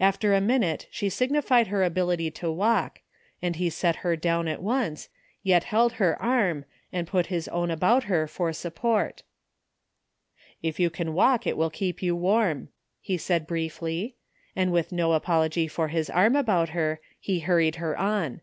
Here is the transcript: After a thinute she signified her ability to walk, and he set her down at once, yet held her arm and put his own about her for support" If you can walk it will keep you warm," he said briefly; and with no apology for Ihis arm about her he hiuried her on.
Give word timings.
After 0.00 0.32
a 0.32 0.40
thinute 0.40 0.86
she 0.90 1.10
signified 1.10 1.66
her 1.66 1.84
ability 1.84 2.30
to 2.30 2.50
walk, 2.50 3.02
and 3.42 3.56
he 3.56 3.68
set 3.68 3.96
her 3.96 4.16
down 4.16 4.48
at 4.48 4.62
once, 4.62 5.10
yet 5.42 5.64
held 5.64 5.92
her 6.00 6.16
arm 6.22 6.64
and 6.90 7.06
put 7.06 7.26
his 7.26 7.48
own 7.48 7.70
about 7.70 8.04
her 8.04 8.26
for 8.26 8.50
support" 8.54 9.24
If 10.62 10.80
you 10.80 10.88
can 10.88 11.12
walk 11.12 11.46
it 11.46 11.58
will 11.58 11.68
keep 11.68 12.02
you 12.02 12.16
warm," 12.16 12.70
he 13.02 13.18
said 13.18 13.46
briefly; 13.46 14.16
and 14.56 14.72
with 14.72 14.90
no 14.90 15.12
apology 15.12 15.68
for 15.68 15.90
Ihis 15.90 16.08
arm 16.16 16.34
about 16.34 16.70
her 16.70 16.98
he 17.20 17.42
hiuried 17.42 17.74
her 17.74 17.94
on. 17.94 18.40